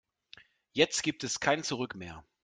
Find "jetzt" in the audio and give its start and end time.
0.71-1.03